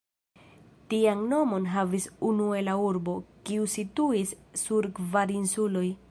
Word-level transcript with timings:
Tian 0.91 1.19
nomon 1.33 1.67
havis 1.73 2.07
unue 2.29 2.63
la 2.65 2.75
urbo, 2.85 3.15
kiu 3.49 3.67
situis 3.75 4.35
sur 4.63 4.89
kvar 5.01 5.35
insuloj. 5.43 5.89